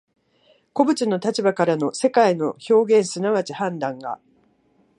[0.73, 4.19] 個物の立場からの世界の表現即ち判断が、